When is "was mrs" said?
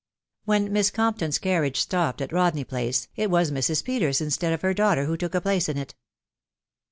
3.29-3.83